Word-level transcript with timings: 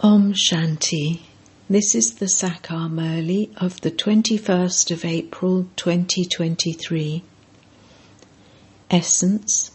Om 0.00 0.34
Shanti. 0.34 1.20
This 1.70 1.94
is 1.94 2.16
the 2.16 2.26
Sakar 2.26 2.90
Murli 2.90 3.48
of 3.56 3.80
the 3.80 3.90
21st 3.90 4.90
of 4.90 5.06
April 5.06 5.68
2023. 5.76 7.22
Essence 8.90 9.70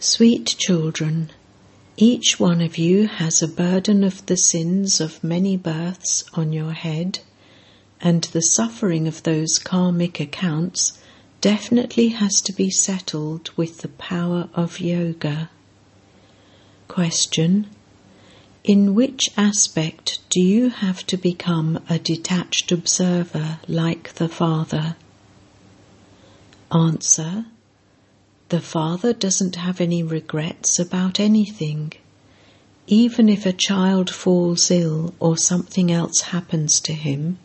Sweet 0.00 0.56
children, 0.58 1.30
each 1.96 2.40
one 2.40 2.60
of 2.60 2.76
you 2.76 3.06
has 3.06 3.40
a 3.40 3.46
burden 3.46 4.02
of 4.02 4.26
the 4.26 4.36
sins 4.36 5.00
of 5.00 5.22
many 5.22 5.56
births 5.56 6.24
on 6.34 6.52
your 6.52 6.72
head, 6.72 7.20
and 8.00 8.24
the 8.24 8.42
suffering 8.42 9.06
of 9.06 9.22
those 9.22 9.60
karmic 9.60 10.18
accounts 10.18 10.98
definitely 11.40 12.08
has 12.08 12.40
to 12.40 12.52
be 12.52 12.68
settled 12.68 13.50
with 13.56 13.78
the 13.82 13.88
power 13.88 14.48
of 14.54 14.80
yoga. 14.80 15.50
Question 16.88 17.68
in 18.64 18.94
which 18.94 19.30
aspect 19.36 20.18
do 20.28 20.40
you 20.40 20.68
have 20.68 21.06
to 21.06 21.16
become 21.16 21.82
a 21.88 21.98
detached 21.98 22.70
observer 22.70 23.58
like 23.66 24.14
the 24.14 24.28
Father? 24.28 24.96
Answer 26.70 27.46
The 28.50 28.60
Father 28.60 29.12
doesn't 29.12 29.56
have 29.56 29.80
any 29.80 30.02
regrets 30.02 30.78
about 30.78 31.18
anything. 31.18 31.92
Even 32.86 33.28
if 33.28 33.46
a 33.46 33.52
child 33.52 34.10
falls 34.10 34.70
ill 34.70 35.14
or 35.18 35.36
something 35.36 35.90
else 35.90 36.20
happens 36.20 36.80
to 36.80 36.92
him, 36.92 37.38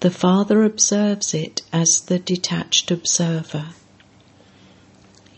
the 0.00 0.10
Father 0.10 0.64
observes 0.64 1.34
it 1.34 1.62
as 1.72 2.00
the 2.00 2.18
detached 2.18 2.90
observer 2.90 3.68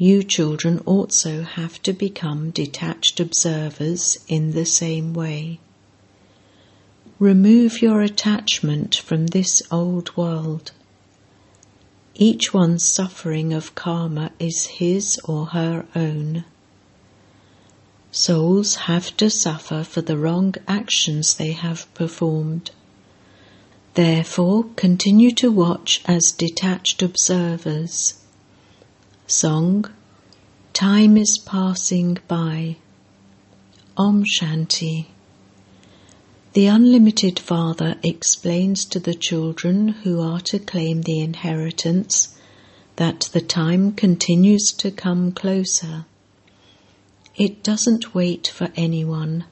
you 0.01 0.23
children 0.23 0.79
also 0.87 1.43
have 1.43 1.83
to 1.83 1.93
become 1.93 2.51
detached 2.51 3.19
observers 3.19 4.17
in 4.29 4.53
the 4.53 4.65
same 4.65 5.13
way. 5.13 5.59
Remove 7.19 7.83
your 7.83 8.01
attachment 8.01 8.95
from 8.95 9.27
this 9.27 9.61
old 9.73 10.17
world. 10.17 10.71
Each 12.15 12.55
one's 12.55 12.85
suffering 12.85 13.53
of 13.53 13.75
karma 13.75 14.31
is 14.39 14.67
his 14.67 15.19
or 15.25 15.47
her 15.47 15.85
own. 15.97 16.45
Souls 18.13 18.77
have 18.87 19.17
to 19.17 19.29
suffer 19.29 19.83
for 19.83 20.01
the 20.01 20.17
wrong 20.17 20.55
actions 20.69 21.35
they 21.35 21.53
have 21.53 21.93
performed. 21.95 22.71
Therefore, 23.95 24.65
continue 24.77 25.33
to 25.33 25.51
watch 25.51 26.03
as 26.07 26.31
detached 26.31 27.03
observers 27.03 28.15
Song 29.31 29.85
Time 30.73 31.19
is 31.19 31.37
passing 31.37 32.17
by. 32.29 32.77
Om 33.95 34.25
Shanti. 34.25 35.09
The 36.55 36.67
Unlimited 36.69 37.39
Father 37.39 37.97
explains 38.03 38.87
to 38.87 38.99
the 38.99 39.13
children 39.13 39.89
who 39.89 40.23
are 40.23 40.41
to 40.41 40.59
claim 40.59 41.03
the 41.03 41.21
inheritance 41.21 42.39
that 42.97 43.29
the 43.35 43.43
time 43.43 43.93
continues 43.93 44.73
to 44.79 44.91
come 44.91 45.33
closer. 45.33 46.07
It 47.37 47.63
doesn't 47.63 48.15
wait 48.15 48.47
for 48.47 48.71
anyone. 48.77 49.45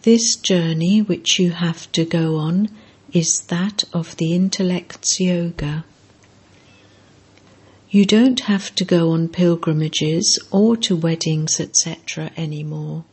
This 0.00 0.34
journey 0.34 1.02
which 1.02 1.38
you 1.38 1.50
have 1.50 1.92
to 1.92 2.06
go 2.06 2.36
on 2.36 2.70
is 3.12 3.42
that 3.48 3.84
of 3.92 4.16
the 4.16 4.32
intellect's 4.32 5.20
yoga. 5.20 5.84
You 7.88 8.04
don't 8.04 8.40
have 8.40 8.74
to 8.74 8.84
go 8.84 9.12
on 9.12 9.28
pilgrimages 9.28 10.38
or 10.50 10.76
to 10.78 10.96
weddings, 10.96 11.60
etc. 11.60 12.30
anymore. 12.36 13.04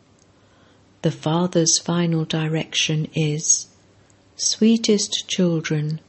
The 1.04 1.12
Father's 1.12 1.78
final 1.78 2.26
direction 2.26 3.08
is 3.14 3.68
Sweetest 4.36 5.28
children, 5.28 6.00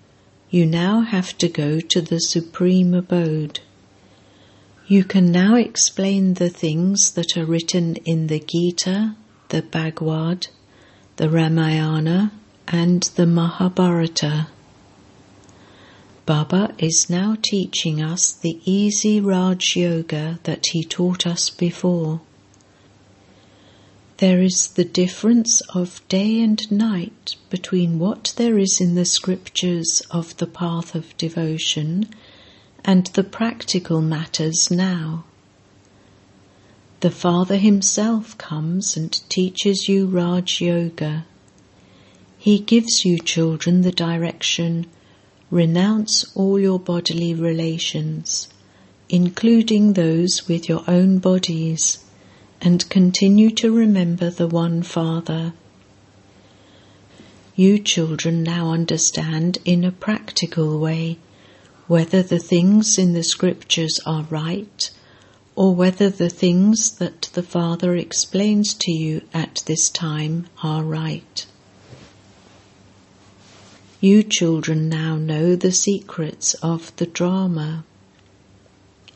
you 0.49 0.65
now 0.65 1.03
have 1.03 1.37
to 1.39 1.49
go 1.49 1.79
to 1.79 2.01
the 2.01 2.19
Supreme 2.19 2.95
Abode. 2.95 3.61
You 4.87 5.05
can 5.05 5.31
now 5.31 5.57
explain 5.57 6.35
the 6.35 6.49
things 6.49 7.13
that 7.13 7.37
are 7.37 7.45
written 7.45 7.97
in 7.97 8.29
the 8.29 8.41
Gita, 8.41 9.15
the 9.51 9.61
Bhagavad, 9.61 10.47
the 11.17 11.29
Ramayana, 11.29 12.33
and 12.67 13.03
the 13.17 13.27
Mahabharata. 13.27 14.47
Baba 16.27 16.75
is 16.79 17.11
now 17.11 17.37
teaching 17.43 18.01
us 18.01 18.33
the 18.33 18.59
easy 18.65 19.21
Raj 19.21 19.77
Yoga 19.77 20.39
that 20.45 20.65
he 20.69 20.83
taught 20.83 21.27
us 21.27 21.51
before. 21.51 22.23
There 24.17 24.41
is 24.41 24.69
the 24.69 24.87
difference 24.87 25.61
of 25.75 26.01
day 26.09 26.41
and 26.41 26.73
night 26.73 27.37
between 27.51 27.99
what 27.99 28.33
there 28.37 28.59
is 28.59 28.81
in 28.81 28.95
the 28.95 29.05
scriptures 29.05 30.01
of 30.11 30.35
the 30.39 30.47
path 30.47 30.95
of 30.95 31.15
devotion 31.19 32.09
and 32.87 33.09
the 33.09 33.25
practical 33.25 34.01
matters 34.01 34.71
now. 34.71 35.25
The 37.01 37.11
Father 37.11 37.59
Himself 37.59 38.39
comes 38.39 38.97
and 38.97 39.13
teaches 39.29 39.91
you 39.91 40.07
Raj 40.07 40.63
Yoga. 40.63 41.27
He 42.39 42.61
gives 42.61 43.05
you 43.05 43.19
children 43.19 43.83
the 43.83 43.93
direction 43.93 44.87
Renounce 45.51 46.25
all 46.35 46.59
your 46.59 46.79
bodily 46.79 47.35
relations, 47.35 48.49
including 49.09 49.93
those 49.93 50.49
with 50.49 50.69
your 50.69 50.83
own 50.89 51.19
bodies, 51.19 51.99
and 52.61 52.89
continue 52.89 53.51
to 53.51 53.71
remember 53.71 54.31
the 54.31 54.49
one 54.49 54.83
Father. 54.83 55.53
You 57.55 57.79
children 57.79 58.43
now 58.43 58.73
understand 58.73 59.59
in 59.65 59.85
a 59.85 59.93
practical 59.93 60.81
way 60.81 61.19
whether 61.87 62.23
the 62.23 62.39
things 62.39 62.99
in 62.99 63.13
the 63.13 63.23
scriptures 63.23 64.01
are 64.07 64.27
right 64.31 64.91
or 65.55 65.75
whether 65.75 66.11
the 66.11 66.31
things 66.31 66.93
that 66.97 67.31
the 67.35 67.43
Father 67.43 67.95
explains 67.95 68.75
to 68.75 68.91
you 68.91 69.21
at 69.33 69.63
this 69.67 69.89
time 69.89 70.47
are 70.63 70.83
right. 70.83 71.47
You 74.05 74.23
children 74.23 74.91
now 74.91 75.17
know 75.17 75.57
the 75.57 75.73
secrets 75.73 76.53
of 76.63 76.95
the 76.97 77.07
drama. 77.07 77.87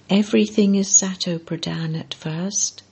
Everything 0.09 0.77
is 0.77 0.89
Sato 0.89 1.39
Pradhan 1.39 1.95
at 1.95 2.15
first, 2.15 2.83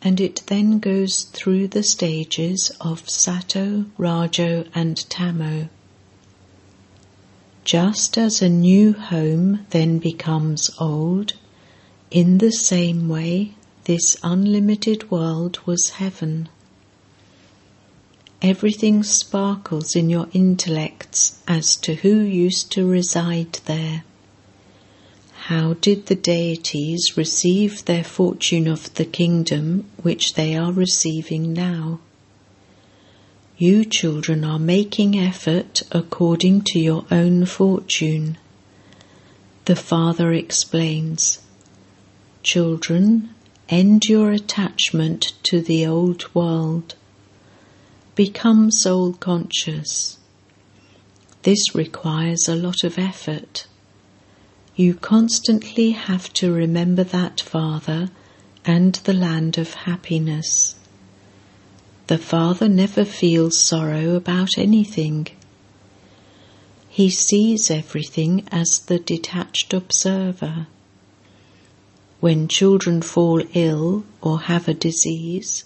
and 0.00 0.22
it 0.22 0.44
then 0.46 0.78
goes 0.78 1.24
through 1.24 1.68
the 1.68 1.82
stages 1.82 2.72
of 2.80 3.10
Sato, 3.10 3.84
Rajo, 3.98 4.64
and 4.74 4.96
Tamo. 5.10 5.68
Just 7.62 8.16
as 8.16 8.40
a 8.40 8.48
new 8.48 8.94
home 8.94 9.66
then 9.68 9.98
becomes 9.98 10.70
old, 10.80 11.34
in 12.10 12.38
the 12.38 12.52
same 12.52 13.06
way 13.06 13.52
this 13.84 14.16
unlimited 14.22 15.10
world 15.10 15.58
was 15.66 15.90
heaven. 16.00 16.48
Everything 18.46 19.02
sparkles 19.02 19.96
in 19.96 20.10
your 20.10 20.28
intellects 20.34 21.38
as 21.48 21.76
to 21.76 21.94
who 21.94 22.20
used 22.20 22.70
to 22.72 22.86
reside 22.86 23.54
there. 23.64 24.04
How 25.48 25.72
did 25.72 26.04
the 26.04 26.14
deities 26.14 27.16
receive 27.16 27.86
their 27.86 28.04
fortune 28.04 28.68
of 28.68 28.92
the 28.96 29.06
kingdom 29.06 29.86
which 30.02 30.34
they 30.34 30.54
are 30.54 30.72
receiving 30.72 31.54
now? 31.54 32.00
You 33.56 33.82
children 33.82 34.44
are 34.44 34.58
making 34.58 35.18
effort 35.18 35.82
according 35.90 36.64
to 36.66 36.78
your 36.78 37.06
own 37.10 37.46
fortune. 37.46 38.36
The 39.64 39.76
Father 39.76 40.34
explains 40.34 41.38
Children, 42.42 43.30
end 43.70 44.04
your 44.04 44.32
attachment 44.32 45.32
to 45.44 45.62
the 45.62 45.86
old 45.86 46.34
world. 46.34 46.94
Become 48.14 48.70
soul 48.70 49.14
conscious. 49.14 50.18
This 51.42 51.74
requires 51.74 52.48
a 52.48 52.54
lot 52.54 52.84
of 52.84 52.96
effort. 52.96 53.66
You 54.76 54.94
constantly 54.94 55.90
have 55.90 56.32
to 56.34 56.52
remember 56.52 57.02
that 57.02 57.40
Father 57.40 58.10
and 58.64 58.94
the 59.02 59.14
land 59.14 59.58
of 59.58 59.74
happiness. 59.74 60.76
The 62.06 62.18
Father 62.18 62.68
never 62.68 63.04
feels 63.04 63.60
sorrow 63.60 64.14
about 64.14 64.58
anything. 64.58 65.26
He 66.88 67.10
sees 67.10 67.68
everything 67.68 68.44
as 68.52 68.78
the 68.78 69.00
detached 69.00 69.74
observer. 69.74 70.68
When 72.20 72.46
children 72.46 73.02
fall 73.02 73.42
ill 73.54 74.04
or 74.22 74.42
have 74.42 74.68
a 74.68 74.74
disease, 74.74 75.64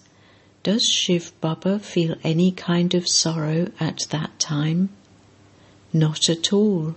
does 0.69 0.87
Shiv 0.87 1.33
Baba 1.41 1.79
feel 1.79 2.17
any 2.23 2.53
kind 2.53 2.93
of 2.93 3.09
sorrow 3.09 3.73
at 3.81 4.07
that 4.11 4.39
time? 4.39 4.91
Not 5.95 6.29
at 6.29 6.53
all. 6.53 6.95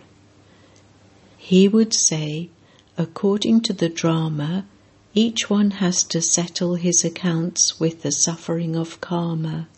He 1.38 1.70
would 1.70 1.94
say, 1.94 2.50
according 2.98 3.62
to 3.62 3.72
the 3.72 3.88
drama, 3.88 4.66
each 5.14 5.50
one 5.50 5.72
has 5.72 6.04
to 6.04 6.22
settle 6.22 6.76
his 6.76 7.06
accounts 7.06 7.80
with 7.80 8.02
the 8.02 8.12
suffering 8.12 8.76
of 8.76 9.00
karma. 9.00 9.70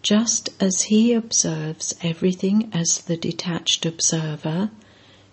Just 0.00 0.48
as 0.58 0.84
he 0.84 1.12
observes 1.12 1.94
everything 2.02 2.70
as 2.72 2.96
the 2.96 3.18
detached 3.18 3.84
observer, 3.84 4.70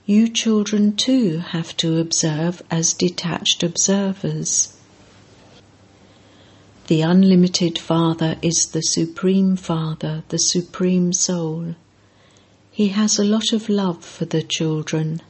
you 0.06 0.27
children 0.27 0.97
too 0.97 1.38
have 1.38 1.77
to 1.77 2.00
observe 2.00 2.62
as 2.69 2.94
detached 2.94 3.63
observers. 3.63 4.74
The 6.88 7.00
unlimited 7.00 7.80
Father 7.80 8.38
is 8.41 8.65
the 8.65 8.81
Supreme 8.81 9.56
Father, 9.56 10.24
the 10.27 10.38
Supreme 10.38 11.13
Soul. 11.13 11.75
He 12.71 12.89
has 12.89 13.18
a 13.18 13.24
lot 13.24 13.53
of 13.53 13.69
love 13.69 14.03
for 14.03 14.25
the 14.25 14.44
children. 14.44 15.21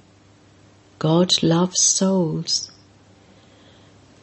God 0.98 1.30
loves 1.44 1.84
souls. 1.84 2.72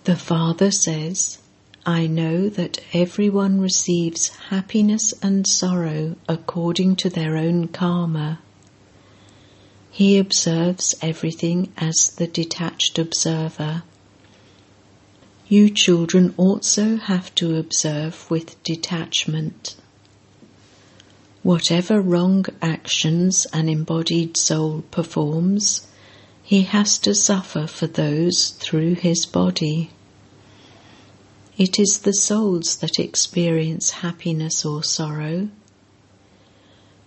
The 0.05 0.17
Father 0.17 0.73
says, 0.73 1.39
I 1.87 2.09
know 2.09 2.49
that 2.49 2.81
everyone 2.93 3.61
receives 3.61 4.31
happiness 4.49 5.15
and 5.23 5.47
sorrow 5.47 6.17
according 6.29 6.97
to 6.97 7.11
their 7.11 7.37
own 7.37 7.69
karma. 7.69 8.41
He 9.89 10.19
observes 10.19 10.97
everything 11.01 11.73
as 11.77 12.13
the 12.17 12.27
detached 12.27 12.99
observer. 12.99 13.85
You 15.51 15.69
children 15.69 16.33
also 16.37 16.97
have 16.97 17.35
to 17.35 17.57
observe 17.57 18.31
with 18.31 18.63
detachment. 18.63 19.75
Whatever 21.43 22.01
wrong 22.01 22.47
actions 22.63 23.49
an 23.53 23.69
embodied 23.69 24.37
soul 24.37 24.85
performs, 24.93 25.89
he 26.45 26.63
has 26.63 27.01
to 27.01 27.17
suffer 27.17 27.67
for 27.67 27.89
those 27.89 28.51
through 28.51 28.95
his 28.95 29.27
body. 29.27 29.91
It 31.59 31.81
is 31.81 31.99
the 31.99 32.15
souls 32.15 32.77
that 32.77 33.01
experience 33.01 33.91
happiness 33.91 34.65
or 34.65 34.85
sorrow. 34.85 35.49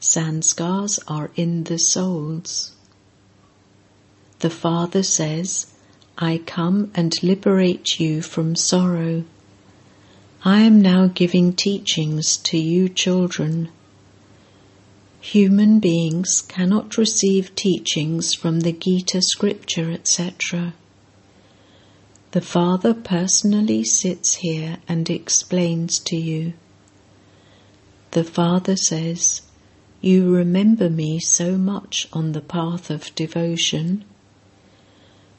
Sanskars 0.01 0.99
are 1.07 1.31
in 1.37 1.63
the 1.63 1.79
souls. 1.79 2.73
The 4.39 4.49
Father 4.49 5.01
says, 5.01 5.72
I 6.17 6.41
come 6.45 6.91
and 6.93 7.11
liberate 7.23 7.99
you 7.99 8.21
from 8.21 8.55
sorrow. 8.55 9.23
I 10.45 10.61
am 10.61 10.81
now 10.81 11.07
giving 11.07 11.53
teachings 11.53 12.37
to 12.37 12.57
you 12.57 12.87
children. 12.87 13.69
Human 15.21 15.79
beings 15.79 16.41
cannot 16.41 16.97
receive 16.97 17.55
teachings 17.55 18.33
from 18.33 18.59
the 18.59 18.73
Gita 18.73 19.21
scripture, 19.21 19.89
etc. 19.89 20.73
The 22.31 22.41
Father 22.41 22.93
personally 22.93 23.83
sits 23.83 24.35
here 24.35 24.79
and 24.87 25.09
explains 25.09 25.97
to 25.99 26.17
you. 26.17 26.53
The 28.11 28.23
Father 28.23 28.75
says, 28.75 29.43
You 30.01 30.29
remember 30.29 30.89
me 30.89 31.19
so 31.19 31.57
much 31.57 32.07
on 32.11 32.33
the 32.33 32.41
path 32.41 32.89
of 32.89 33.15
devotion. 33.15 34.03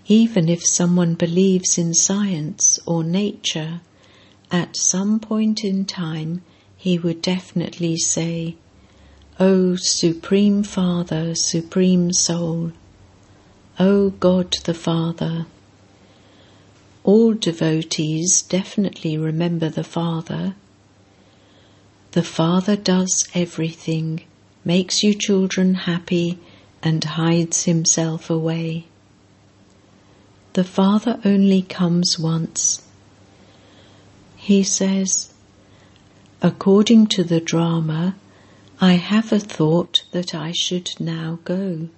Even 0.07 0.51
if 0.51 0.67
someone 0.67 1.15
believes 1.15 1.79
in 1.79 1.95
science 1.95 2.79
or 2.85 3.03
nature, 3.03 3.81
at 4.51 4.77
some 4.77 5.19
point 5.19 5.65
in 5.65 5.87
time 5.87 6.43
he 6.77 6.99
would 6.99 7.23
definitely 7.23 7.97
say, 7.97 8.57
O 9.41 9.77
Supreme 9.77 10.63
Father, 10.63 11.35
Supreme 11.35 12.13
Soul, 12.13 12.73
O 13.81 14.11
God 14.11 14.53
the 14.65 14.75
Father. 14.75 15.47
All 17.03 17.33
devotees 17.33 18.43
definitely 18.43 19.17
remember 19.17 19.71
the 19.71 19.85
Father. 19.85 20.55
The 22.13 22.23
Father 22.23 22.77
does 22.77 23.27
everything, 23.35 24.21
makes 24.65 25.03
you 25.03 25.15
children 25.15 25.75
happy, 25.75 26.39
and 26.83 27.03
hides 27.03 27.65
himself 27.65 28.29
away. 28.29 28.87
The 30.55 30.63
Father 30.63 31.19
only 31.25 31.63
comes 31.63 32.17
once. 32.17 32.83
He 34.37 34.63
says, 34.63 35.31
according 36.43 37.09
to 37.09 37.25
the 37.25 37.41
drama, 37.41 38.15
I 38.81 38.93
have 38.93 39.33
a 39.33 39.41
thought 39.41 40.05
that 40.13 40.33
I 40.33 40.53
should 40.53 40.93
now 41.01 41.41
go. 41.43 41.89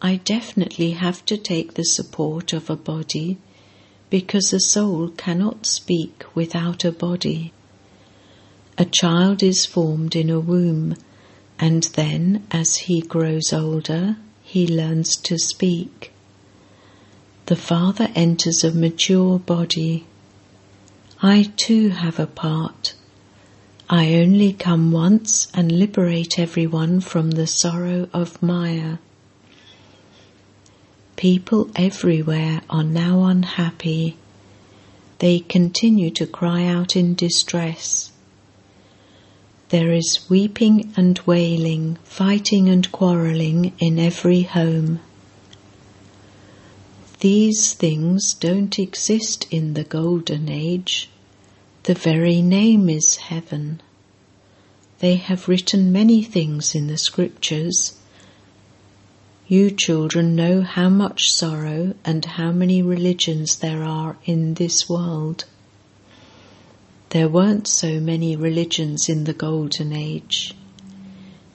I 0.00 0.20
definitely 0.24 0.92
have 0.92 1.24
to 1.26 1.36
take 1.36 1.74
the 1.74 1.84
support 1.84 2.52
of 2.52 2.70
a 2.70 2.76
body 2.76 3.36
because 4.10 4.52
a 4.52 4.60
soul 4.60 5.08
cannot 5.08 5.66
speak 5.66 6.22
without 6.36 6.84
a 6.84 6.92
body. 6.92 7.52
A 8.78 8.84
child 8.84 9.42
is 9.42 9.66
formed 9.66 10.14
in 10.14 10.30
a 10.30 10.38
womb 10.38 10.94
and 11.58 11.82
then, 11.94 12.46
as 12.52 12.76
he 12.86 13.00
grows 13.00 13.52
older, 13.52 14.18
he 14.44 14.68
learns 14.68 15.16
to 15.16 15.36
speak. 15.36 16.12
The 17.50 17.56
father 17.56 18.08
enters 18.14 18.62
a 18.62 18.70
mature 18.70 19.36
body. 19.40 20.06
I 21.20 21.50
too 21.56 21.88
have 21.88 22.20
a 22.20 22.28
part 22.28 22.94
I 23.88 24.14
only 24.14 24.52
come 24.52 24.92
once 24.92 25.48
and 25.52 25.72
liberate 25.72 26.38
everyone 26.38 27.00
from 27.00 27.32
the 27.32 27.48
sorrow 27.48 28.08
of 28.12 28.40
Maya. 28.40 28.98
People 31.16 31.68
everywhere 31.74 32.60
are 32.70 32.84
now 32.84 33.24
unhappy. 33.24 34.16
They 35.18 35.40
continue 35.40 36.10
to 36.10 36.28
cry 36.28 36.66
out 36.66 36.94
in 36.94 37.16
distress. 37.16 38.12
There 39.70 39.90
is 39.90 40.30
weeping 40.30 40.92
and 40.96 41.18
wailing, 41.26 41.98
fighting 42.04 42.68
and 42.68 42.92
quarrelling 42.92 43.72
in 43.80 43.98
every 43.98 44.42
home. 44.42 45.00
These 47.20 47.74
things 47.74 48.32
don't 48.32 48.78
exist 48.78 49.46
in 49.50 49.74
the 49.74 49.84
Golden 49.84 50.48
Age. 50.48 51.10
The 51.82 51.92
very 51.92 52.40
name 52.40 52.88
is 52.88 53.16
heaven. 53.16 53.82
They 55.00 55.16
have 55.16 55.46
written 55.46 55.92
many 55.92 56.22
things 56.22 56.74
in 56.74 56.86
the 56.86 56.96
scriptures. 56.96 57.98
You 59.46 59.70
children 59.70 60.34
know 60.34 60.62
how 60.62 60.88
much 60.88 61.30
sorrow 61.30 61.94
and 62.06 62.24
how 62.24 62.52
many 62.52 62.80
religions 62.80 63.56
there 63.56 63.84
are 63.84 64.16
in 64.24 64.54
this 64.54 64.88
world. 64.88 65.44
There 67.10 67.28
weren't 67.28 67.68
so 67.68 68.00
many 68.00 68.34
religions 68.34 69.10
in 69.10 69.24
the 69.24 69.34
Golden 69.34 69.92
Age. 69.92 70.54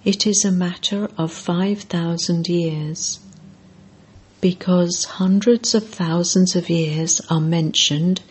It 0.03 0.27
is 0.27 0.45
a 0.45 0.51
matter 0.51 1.09
of 1.17 1.31
5,000 1.31 2.47
years. 2.47 3.19
Because 4.51 5.05
hundreds 5.05 5.73
of 5.73 5.89
thousands 5.89 6.55
of 6.55 6.69
years 6.69 7.19
are 7.31 7.41
mentioned 7.41 8.21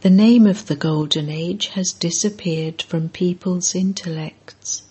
the 0.00 0.08
name 0.08 0.46
of 0.46 0.64
the 0.64 0.74
Golden 0.74 1.28
Age 1.28 1.66
has 1.74 1.92
disappeared 1.92 2.80
from 2.80 3.10
people's 3.10 3.74
intellects. 3.74 4.84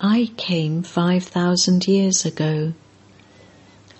I 0.00 0.30
came 0.38 0.82
5,000 0.82 1.86
years 1.86 2.24
ago. 2.24 2.72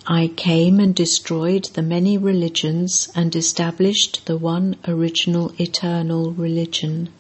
I 0.07 0.29
came 0.29 0.81
and 0.81 0.95
destroyed 0.95 1.65
the 1.75 1.83
many 1.83 2.17
religions 2.17 3.11
and 3.15 3.37
established 3.37 4.25
the 4.25 4.39
one 4.39 4.77
original 4.89 5.53
eternal 5.59 6.31
religion. 6.31 7.11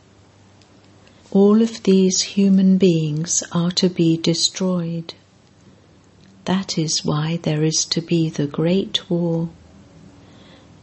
All 1.30 1.60
of 1.60 1.82
these 1.82 2.22
human 2.22 2.78
beings 2.78 3.42
are 3.52 3.72
to 3.72 3.90
be 3.90 4.16
destroyed. 4.16 5.12
That 6.44 6.76
is 6.76 7.04
why 7.04 7.38
there 7.42 7.62
is 7.62 7.86
to 7.86 8.02
be 8.02 8.28
the 8.28 8.46
Great 8.46 9.08
War. 9.08 9.48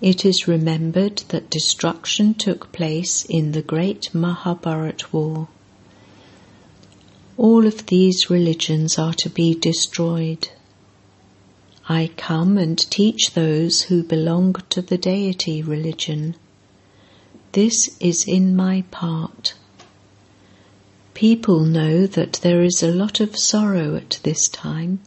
It 0.01 0.25
is 0.25 0.47
remembered 0.47 1.17
that 1.27 1.51
destruction 1.51 2.33
took 2.33 2.71
place 2.71 3.23
in 3.25 3.51
the 3.51 3.61
great 3.61 4.15
Mahabharat 4.15 5.13
war. 5.13 5.47
All 7.37 7.67
of 7.67 7.85
these 7.85 8.29
religions 8.29 8.97
are 8.97 9.13
to 9.19 9.29
be 9.29 9.53
destroyed. 9.53 10.49
I 11.87 12.09
come 12.17 12.57
and 12.57 12.79
teach 12.79 13.33
those 13.33 13.83
who 13.83 14.01
belong 14.01 14.55
to 14.69 14.81
the 14.81 14.97
deity 14.97 15.61
religion. 15.61 16.35
This 17.51 17.95
is 17.99 18.25
in 18.27 18.55
my 18.55 18.83
part. 18.89 19.53
People 21.13 21.59
know 21.59 22.07
that 22.07 22.39
there 22.41 22.63
is 22.63 22.81
a 22.81 22.91
lot 22.91 23.19
of 23.19 23.37
sorrow 23.37 23.95
at 23.95 24.19
this 24.23 24.47
time. 24.47 24.99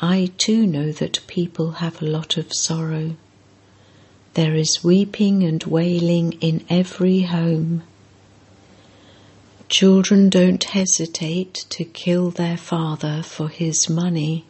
I 0.00 0.30
too 0.38 0.64
know 0.66 0.92
that 0.92 1.26
people 1.26 1.72
have 1.72 2.00
a 2.00 2.06
lot 2.06 2.36
of 2.36 2.52
sorrow. 2.52 3.16
There 4.34 4.54
is 4.54 4.84
weeping 4.84 5.42
and 5.42 5.62
wailing 5.64 6.34
in 6.40 6.64
every 6.70 7.22
home. 7.22 7.82
Children 9.68 10.30
don't 10.30 10.62
hesitate 10.62 11.66
to 11.70 11.84
kill 11.84 12.30
their 12.30 12.56
father 12.56 13.22
for 13.22 13.48
his 13.48 13.90
money. 13.90 14.44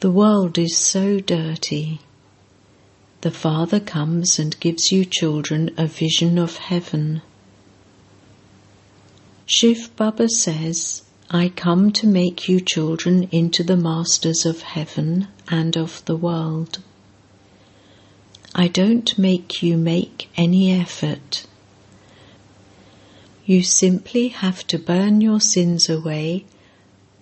The 0.00 0.10
world 0.10 0.58
is 0.58 0.76
so 0.76 1.20
dirty. 1.20 2.00
The 3.20 3.30
Father 3.30 3.78
comes 3.78 4.36
and 4.40 4.58
gives 4.58 4.90
you 4.90 5.04
children 5.04 5.70
a 5.78 5.86
vision 5.86 6.38
of 6.38 6.56
heaven. 6.56 7.22
Shiv 9.46 9.94
Baba 9.94 10.28
says, 10.28 11.02
I 11.34 11.48
come 11.48 11.92
to 11.92 12.06
make 12.06 12.46
you 12.46 12.60
children 12.60 13.26
into 13.32 13.62
the 13.64 13.76
masters 13.76 14.44
of 14.44 14.60
heaven 14.60 15.28
and 15.48 15.78
of 15.78 16.04
the 16.04 16.14
world. 16.14 16.80
I 18.54 18.68
don't 18.68 19.18
make 19.18 19.62
you 19.62 19.78
make 19.78 20.28
any 20.36 20.70
effort. 20.72 21.46
You 23.46 23.62
simply 23.62 24.28
have 24.28 24.66
to 24.66 24.78
burn 24.78 25.22
your 25.22 25.40
sins 25.40 25.88
away 25.88 26.44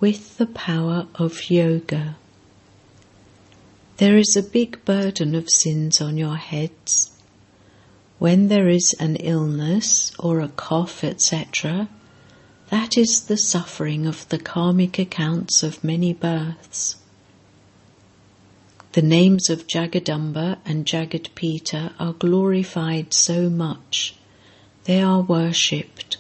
with 0.01 0.39
the 0.39 0.47
power 0.47 1.07
of 1.15 1.49
yoga. 1.49 2.17
There 3.99 4.19
is 4.19 4.37
a 4.37 4.43
big 4.43 4.85
burden 4.85 5.37
of 5.37 5.49
sins 5.49 6.01
on 6.01 6.19
your 6.19 6.37
heads. 6.37 7.13
When 8.19 8.49
there 8.49 8.69
is 8.69 8.93
an 8.99 9.15
illness 9.17 10.11
or 10.19 10.41
a 10.41 10.49
cough, 10.49 11.05
etc., 11.05 11.89
that 12.71 12.97
is 12.97 13.23
the 13.27 13.37
suffering 13.37 14.07
of 14.07 14.29
the 14.29 14.39
karmic 14.39 14.99
accounts 14.99 15.63
of 15.63 15.85
many 15.85 16.13
births. 16.13 16.97
The 18.93 19.03
names 19.03 19.51
of 19.51 19.67
Jagadamba 19.69 20.59
and 20.65 20.85
Jagadpita 20.87 21.93
are 22.01 22.13
glorified 22.13 23.13
so 23.15 23.49
much. 23.49 24.17
They 24.85 25.01
are 25.01 25.21
worshipped. 25.21 26.17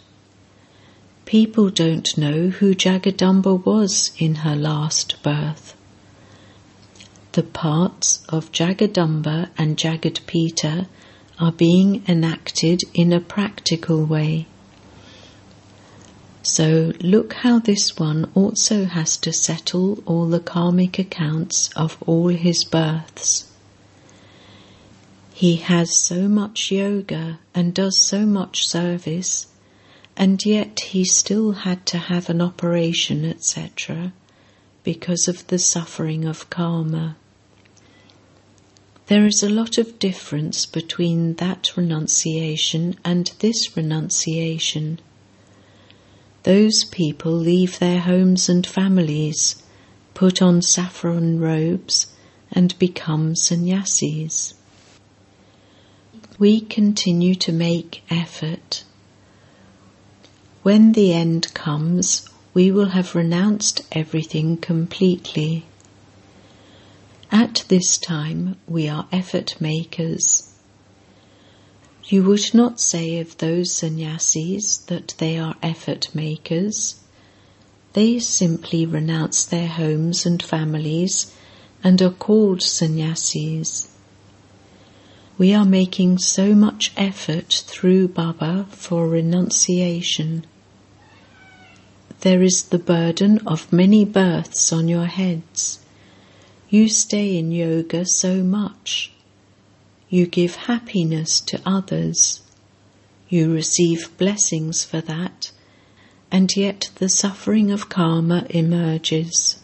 People 1.25 1.71
don't 1.71 2.17
know 2.19 2.49
who 2.49 2.75
Jagadamba 2.75 3.65
was 3.65 4.13
in 4.19 4.37
her 4.47 4.57
last 4.57 5.23
birth. 5.23 5.77
The 7.33 7.45
parts 7.45 8.25
of 8.29 8.51
Jagadamba 8.51 9.51
and 9.57 9.77
Jagadpita 9.77 10.89
are 11.39 11.53
being 11.53 12.03
enacted 12.09 12.83
in 12.93 13.13
a 13.13 13.21
practical 13.21 14.05
way. 14.05 14.47
So 16.43 16.95
look 17.01 17.35
how 17.35 17.59
this 17.59 17.99
one 17.99 18.31
also 18.35 18.87
has 18.87 19.17
to 19.19 19.33
settle 19.33 20.03
all 20.07 20.27
the 20.27 20.41
karmic 20.41 20.99
accounts 20.99 21.69
of 21.77 21.99
all 22.07 22.29
his 22.29 22.65
births. 22.65 23.47
He 25.35 25.57
has 25.57 25.97
so 25.97 26.29
much 26.29 26.71
yoga 26.71 27.39
and 27.55 27.75
does 27.75 28.07
so 28.07 28.25
much 28.25 28.67
service, 28.67 29.47
and 30.17 30.45
yet 30.45 30.81
he 30.81 31.05
still 31.05 31.53
had 31.53 31.87
to 31.87 31.99
have 31.99 32.29
an 32.31 32.41
operation, 32.41 33.25
etc., 33.25 34.13
because 34.83 35.29
of 35.29 35.47
the 35.49 35.59
suffering 35.59 36.25
of 36.25 36.51
karma. 36.51 37.17
There 39.07 39.27
is 39.27 39.43
a 39.43 39.49
lot 39.49 39.77
of 39.77 39.99
difference 39.99 40.67
between 40.67 41.35
that 41.35 41.77
renunciation 41.77 42.97
and 43.05 43.31
this 43.41 43.77
renunciation. 43.77 45.01
Those 46.43 46.85
people 46.85 47.33
leave 47.33 47.79
their 47.79 48.01
homes 48.01 48.49
and 48.49 48.67
families, 48.67 49.63
put 50.15 50.41
on 50.41 50.63
saffron 50.63 51.39
robes, 51.39 52.07
and 52.51 52.79
become 52.79 53.37
sannyasis. 53.37 54.55
We 56.39 56.63
continue 56.63 57.35
to 57.35 57.53
make 57.53 58.03
effort. 58.09 58.85
When 60.63 60.93
the 60.93 61.13
end 61.13 61.53
comes, 61.53 62.29
we 62.55 62.71
will 62.71 62.91
have 62.91 63.15
renounced 63.15 63.83
everything 63.93 64.57
completely. 64.57 65.67
At 67.31 67.65
this 67.69 67.99
time, 67.99 68.57
we 68.67 68.89
are 68.89 69.07
effort 69.13 69.61
makers. 69.61 70.50
You 72.11 72.25
would 72.25 72.53
not 72.53 72.81
say 72.81 73.21
of 73.21 73.39
those 73.39 73.71
sannyasis 73.71 74.79
that 74.79 75.15
they 75.19 75.39
are 75.39 75.55
effort 75.63 76.13
makers. 76.13 76.97
They 77.93 78.19
simply 78.19 78.85
renounce 78.85 79.45
their 79.45 79.69
homes 79.69 80.27
and 80.27 80.43
families 80.43 81.33
and 81.85 82.03
are 82.03 82.11
called 82.11 82.63
sannyasis. 82.63 83.97
We 85.39 85.55
are 85.55 85.65
making 85.65 86.19
so 86.19 86.53
much 86.57 86.93
effort 86.97 87.63
through 87.69 88.09
Baba 88.09 88.67
for 88.71 89.07
renunciation. 89.07 90.45
There 92.23 92.43
is 92.43 92.65
the 92.65 92.81
burden 92.81 93.39
of 93.47 93.73
many 93.73 94.05
births 94.05 94.73
on 94.73 94.89
your 94.89 95.07
heads. 95.07 95.79
You 96.71 96.89
stay 96.89 97.37
in 97.37 97.53
yoga 97.53 98.05
so 98.05 98.43
much. 98.43 99.13
You 100.11 100.27
give 100.27 100.57
happiness 100.57 101.41
to 101.43 101.61
others. 101.65 102.43
You 103.29 103.53
receive 103.53 104.11
blessings 104.19 104.83
for 104.83 105.01
that, 105.01 105.53
and 106.33 106.51
yet 106.57 106.91
the 106.97 107.09
suffering 107.09 107.71
of 107.71 107.89
karma 107.89 108.45
emerges. 108.51 109.61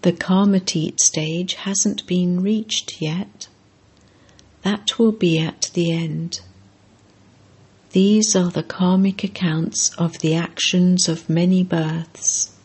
The 0.00 0.12
karmatit 0.12 0.98
stage 1.00 1.52
hasn't 1.54 2.06
been 2.06 2.42
reached 2.42 3.02
yet. 3.02 3.48
That 4.62 4.98
will 4.98 5.12
be 5.12 5.38
at 5.38 5.70
the 5.74 5.92
end. 5.92 6.40
These 7.92 8.34
are 8.34 8.50
the 8.50 8.62
karmic 8.62 9.22
accounts 9.22 9.90
of 9.98 10.20
the 10.20 10.34
actions 10.34 11.10
of 11.10 11.28
many 11.28 11.62
births. 11.62 12.56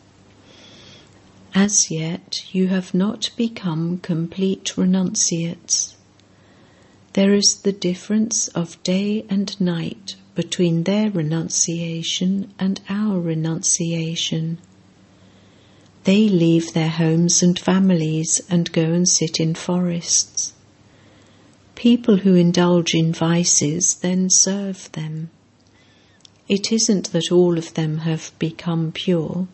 As 1.58 1.90
yet 1.90 2.44
you 2.52 2.68
have 2.68 2.92
not 2.92 3.30
become 3.34 3.96
complete 4.00 4.76
renunciates. 4.76 5.96
There 7.14 7.32
is 7.32 7.60
the 7.62 7.72
difference 7.72 8.48
of 8.48 8.82
day 8.82 9.24
and 9.30 9.58
night 9.58 10.16
between 10.34 10.82
their 10.82 11.10
renunciation 11.10 12.52
and 12.58 12.82
our 12.90 13.18
renunciation. 13.18 14.58
They 16.04 16.28
leave 16.28 16.74
their 16.74 16.90
homes 16.90 17.42
and 17.42 17.58
families 17.58 18.42
and 18.50 18.70
go 18.70 18.92
and 18.92 19.08
sit 19.08 19.40
in 19.40 19.54
forests. 19.54 20.52
People 21.74 22.18
who 22.18 22.34
indulge 22.34 22.94
in 22.94 23.14
vices 23.14 23.94
then 23.94 24.28
serve 24.28 24.92
them. 24.92 25.30
It 26.48 26.70
isn't 26.70 27.12
that 27.12 27.32
all 27.32 27.56
of 27.56 27.72
them 27.72 28.00
have 28.00 28.30
become 28.38 28.92
pure 28.92 29.48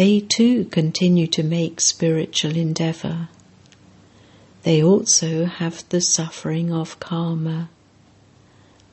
they 0.00 0.18
too 0.18 0.64
continue 0.64 1.26
to 1.26 1.42
make 1.42 1.78
spiritual 1.78 2.56
endeavour. 2.56 3.28
They 4.62 4.82
also 4.82 5.44
have 5.44 5.86
the 5.90 6.00
suffering 6.00 6.72
of 6.72 6.98
karma. 6.98 7.68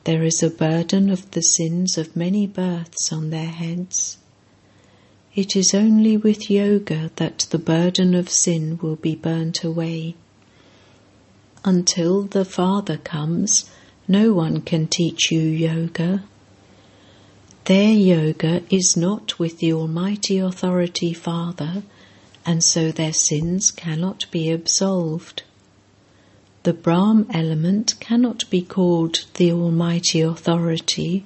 There 0.04 0.24
is 0.24 0.44
a 0.44 0.50
burden 0.50 1.10
of 1.10 1.32
the 1.32 1.42
sins 1.42 1.98
of 1.98 2.18
many 2.18 2.46
births 2.46 3.14
on 3.14 3.30
their 3.30 3.48
heads. 3.48 4.18
It 5.34 5.56
is 5.56 5.74
only 5.74 6.18
with 6.18 6.50
yoga 6.50 7.10
that 7.16 7.48
the 7.52 7.58
burden 7.58 8.14
of 8.14 8.30
sin 8.30 8.78
will 8.82 8.98
be 8.98 9.16
burnt 9.16 9.64
away. 9.64 10.16
Until 11.64 12.24
the 12.24 12.44
Father 12.44 12.98
comes, 12.98 13.70
no 14.10 14.34
one 14.34 14.60
can 14.60 14.88
teach 14.88 15.32
you 15.32 15.40
yoga. 15.40 16.26
Their 17.68 17.92
yoga 17.92 18.64
is 18.70 18.96
not 18.96 19.40
with 19.40 19.60
the 19.60 19.74
Almighty 19.74 20.38
Authority 20.38 21.12
Father, 21.12 21.84
and 22.46 22.64
so 22.64 22.94
their 22.94 23.12
sins 23.12 23.72
cannot 23.72 24.26
be 24.32 24.50
absolved. 24.50 25.44
The 26.64 26.72
Brahm 26.72 27.28
element 27.34 27.96
cannot 28.00 28.50
be 28.50 28.62
called 28.62 29.26
the 29.34 29.52
Almighty 29.52 30.22
Authority. 30.22 31.26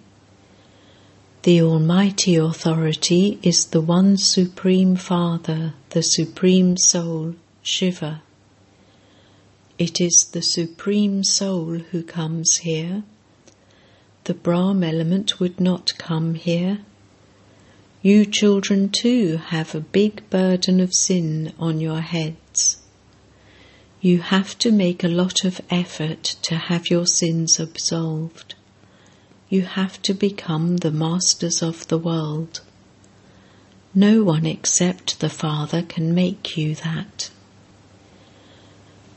The 1.43 1.61
Almighty 1.61 2.37
Authority 2.37 3.37
is 3.43 3.65
the 3.65 3.81
one 3.81 4.17
Supreme 4.17 4.95
Father, 4.95 5.75
the 5.91 6.01
Supreme 6.01 6.75
Soul, 6.75 7.35
Shiva. 7.61 8.23
It 9.77 10.01
is 10.01 10.29
the 10.31 10.41
Supreme 10.41 11.23
Soul 11.23 11.81
who 11.91 12.01
comes 12.01 12.55
here 12.63 13.03
the 14.31 14.37
Brahm 14.37 14.81
element 14.81 15.41
would 15.41 15.59
not 15.59 15.91
come 15.97 16.35
here. 16.35 16.79
You 18.01 18.23
children 18.23 18.87
too 18.87 19.41
have 19.47 19.75
a 19.75 19.81
big 19.81 20.29
burden 20.29 20.79
of 20.79 20.93
sin 20.93 21.51
on 21.59 21.81
your 21.81 21.99
heads. 21.99 22.77
You 23.99 24.21
have 24.21 24.57
to 24.59 24.71
make 24.71 25.03
a 25.03 25.09
lot 25.09 25.43
of 25.43 25.59
effort 25.69 26.23
to 26.43 26.55
have 26.55 26.89
your 26.89 27.05
sins 27.05 27.59
absolved. 27.59 28.55
You 29.49 29.63
have 29.63 30.01
to 30.03 30.13
become 30.13 30.77
the 30.77 30.91
masters 30.91 31.61
of 31.61 31.85
the 31.89 31.97
world. 31.97 32.61
No 33.93 34.23
one 34.23 34.45
except 34.45 35.19
the 35.19 35.29
Father 35.29 35.81
can 35.81 36.15
make 36.15 36.55
you 36.55 36.75
that. 36.75 37.31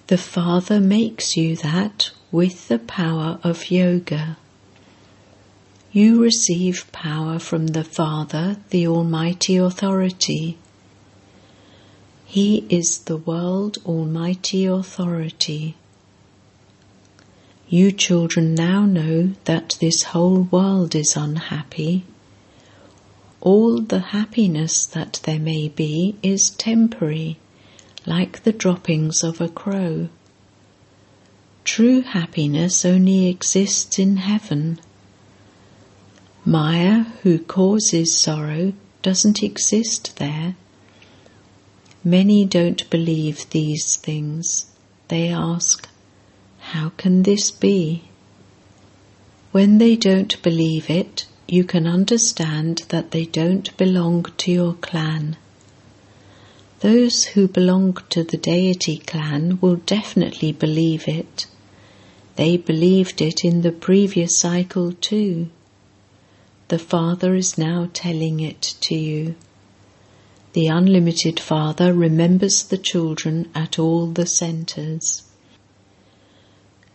The 0.09 0.18
Father 0.18 0.80
makes 0.80 1.37
you 1.37 1.54
that 1.59 2.11
with 2.33 2.66
the 2.66 2.80
power 2.80 3.38
of 3.44 3.71
yoga. 3.71 4.38
You 5.96 6.20
receive 6.20 6.90
power 6.90 7.38
from 7.38 7.68
the 7.68 7.84
Father, 7.84 8.56
the 8.70 8.88
Almighty 8.88 9.58
Authority. 9.58 10.58
He 12.24 12.66
is 12.68 12.98
the 12.98 13.16
World 13.16 13.78
Almighty 13.86 14.66
Authority. 14.66 15.76
You 17.68 17.92
children 17.92 18.56
now 18.56 18.84
know 18.84 19.34
that 19.44 19.76
this 19.80 20.02
whole 20.02 20.40
world 20.50 20.96
is 20.96 21.14
unhappy. 21.14 22.04
All 23.40 23.80
the 23.80 24.00
happiness 24.00 24.86
that 24.86 25.20
there 25.22 25.38
may 25.38 25.68
be 25.68 26.16
is 26.24 26.50
temporary, 26.50 27.38
like 28.04 28.42
the 28.42 28.52
droppings 28.52 29.22
of 29.22 29.40
a 29.40 29.48
crow. 29.48 30.08
True 31.62 32.00
happiness 32.00 32.84
only 32.84 33.28
exists 33.28 33.96
in 34.00 34.16
heaven. 34.16 34.80
Maya, 36.46 37.04
who 37.22 37.38
causes 37.38 38.18
sorrow, 38.18 38.74
doesn't 39.00 39.42
exist 39.42 40.18
there. 40.18 40.56
Many 42.04 42.44
don't 42.44 42.88
believe 42.90 43.48
these 43.48 43.96
things. 43.96 44.66
They 45.08 45.28
ask, 45.28 45.88
How 46.58 46.90
can 46.98 47.22
this 47.22 47.50
be? 47.50 48.04
When 49.52 49.78
they 49.78 49.96
don't 49.96 50.42
believe 50.42 50.90
it, 50.90 51.26
you 51.48 51.64
can 51.64 51.86
understand 51.86 52.84
that 52.90 53.12
they 53.12 53.24
don't 53.24 53.74
belong 53.78 54.26
to 54.36 54.52
your 54.52 54.74
clan. 54.74 55.38
Those 56.80 57.24
who 57.24 57.48
belong 57.48 57.96
to 58.10 58.22
the 58.22 58.36
deity 58.36 58.98
clan 58.98 59.58
will 59.62 59.76
definitely 59.76 60.52
believe 60.52 61.08
it. 61.08 61.46
They 62.36 62.58
believed 62.58 63.22
it 63.22 63.46
in 63.46 63.62
the 63.62 63.72
previous 63.72 64.38
cycle 64.38 64.92
too. 64.92 65.48
The 66.68 66.78
Father 66.78 67.35
is 67.35 67.59
now 67.59 67.90
telling 67.92 68.40
it 68.40 68.75
to 68.80 68.94
you. 68.94 69.35
The 70.54 70.68
Unlimited 70.68 71.38
Father 71.38 71.92
remembers 71.92 72.62
the 72.62 72.78
children 72.78 73.50
at 73.54 73.78
all 73.78 74.06
the 74.06 74.25
centers. 74.25 75.25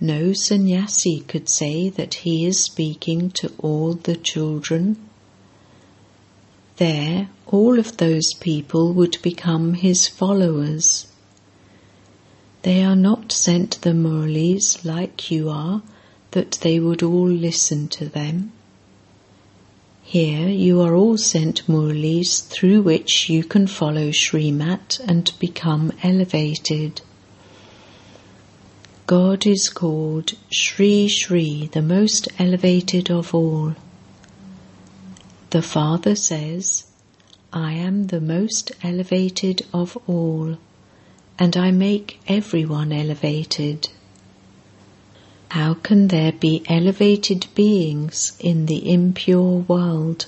No 0.02 0.34
sannyasi 0.34 1.20
could 1.20 1.50
say 1.50 1.90
that 1.90 2.16
he 2.26 2.46
is 2.46 2.60
speaking 2.60 3.30
to 3.32 3.52
all 3.60 3.94
the 3.94 4.16
children. 4.16 4.98
There, 6.78 7.30
all 7.46 7.78
of 7.78 7.98
those 7.98 8.34
people 8.40 8.94
would 8.94 9.22
become 9.22 9.76
his 9.76 10.08
followers. 10.08 11.08
They 12.64 12.84
are 12.84 12.96
not 12.96 13.32
sent 13.32 13.82
the 13.82 13.94
murlis 13.94 14.84
like 14.84 15.30
you 15.30 15.50
are, 15.50 15.84
that 16.32 16.54
they 16.62 16.80
would 16.80 17.04
all 17.04 17.30
listen 17.30 17.88
to 17.90 18.06
them. 18.06 18.54
Here 20.10 20.50
you 20.50 20.82
are 20.82 20.96
all 20.96 21.20
sent 21.20 21.68
murlis 21.68 22.42
through 22.42 22.82
which 22.82 23.30
you 23.30 23.44
can 23.44 23.68
follow 23.68 24.10
Srimat 24.10 25.00
and 25.08 25.32
become 25.38 25.92
elevated. 26.02 27.02
God 29.06 29.46
is 29.46 29.70
called 29.70 30.32
Sri 30.50 31.08
Sri, 31.10 31.68
the 31.72 31.84
most 31.84 32.28
elevated 32.40 33.12
of 33.12 33.36
all. 33.36 33.76
The 35.52 35.62
Father 35.62 36.16
says, 36.16 36.86
I 37.54 37.74
am 37.74 38.08
the 38.08 38.20
most 38.20 38.72
elevated 38.82 39.64
of 39.72 39.96
all, 40.08 40.58
and 41.38 41.56
I 41.56 41.70
make 41.70 42.20
everyone 42.28 42.92
elevated. 42.92 43.90
How 45.52 45.74
can 45.74 46.10
there 46.10 46.32
be 46.32 46.62
elevated 46.70 47.48
beings 47.56 48.34
in 48.40 48.68
the 48.68 48.92
impure 48.92 49.66
world? 49.68 50.28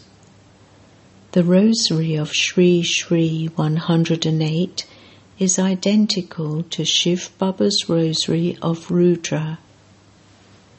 The 1.33 1.43
rosary 1.43 2.15
of 2.15 2.33
Sri 2.33 2.81
Sri 2.81 3.45
108 3.55 4.85
is 5.37 5.59
identical 5.59 6.63
to 6.63 6.83
Shiv 6.83 7.29
Baba's 7.37 7.85
rosary 7.87 8.57
of 8.63 8.89
Rudra. 8.89 9.59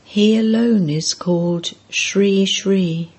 He 0.05 0.37
alone 0.37 0.91
is 0.91 1.15
called 1.15 1.71
Sri 1.89 2.45
Sri. 2.45 3.13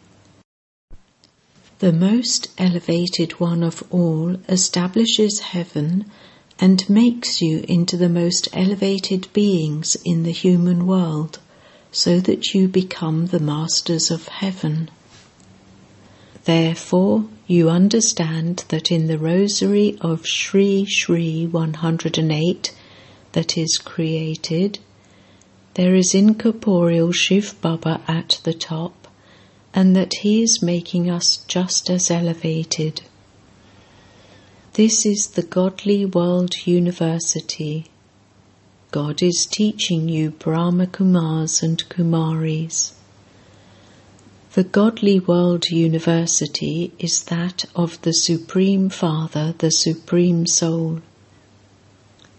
The 1.79 1.93
most 1.93 2.49
elevated 2.57 3.39
one 3.39 3.63
of 3.63 3.81
all 3.91 4.35
establishes 4.49 5.39
heaven 5.39 6.11
and 6.63 6.89
makes 6.89 7.41
you 7.41 7.61
into 7.67 7.97
the 7.97 8.07
most 8.07 8.47
elevated 8.53 9.27
beings 9.33 9.97
in 10.05 10.23
the 10.23 10.31
human 10.31 10.87
world, 10.87 11.37
so 11.91 12.21
that 12.21 12.53
you 12.53 12.69
become 12.69 13.25
the 13.25 13.39
masters 13.39 14.09
of 14.09 14.29
heaven. 14.29 14.89
Therefore, 16.45 17.25
you 17.47 17.69
understand 17.69 18.63
that 18.69 18.89
in 18.93 19.07
the 19.07 19.17
rosary 19.17 19.97
of 19.99 20.25
Sri 20.25 20.85
Sri 20.85 21.45
108 21.47 22.73
that 23.33 23.57
is 23.57 23.77
created, 23.77 24.79
there 25.73 25.95
is 25.95 26.15
incorporeal 26.15 27.11
Shiv 27.11 27.59
Baba 27.59 27.99
at 28.07 28.39
the 28.45 28.53
top, 28.53 29.09
and 29.73 29.97
that 29.97 30.13
he 30.21 30.41
is 30.41 30.63
making 30.63 31.09
us 31.09 31.43
just 31.45 31.89
as 31.89 32.09
elevated. 32.09 33.01
This 34.75 35.05
is 35.05 35.27
the 35.27 35.43
Godly 35.43 36.03
World 36.03 36.65
University. 36.65 37.91
God 38.89 39.21
is 39.21 39.45
teaching 39.45 40.09
you 40.09 40.31
Brahma 40.31 40.87
Kumars 40.87 41.61
and 41.61 41.87
Kumaris. 41.89 42.93
The 44.53 44.63
Godly 44.63 45.19
World 45.19 45.69
University 45.69 46.91
is 46.97 47.21
that 47.25 47.65
of 47.75 48.01
the 48.01 48.13
Supreme 48.13 48.89
Father, 48.89 49.53
the 49.59 49.69
Supreme 49.69 50.47
Soul. 50.47 51.03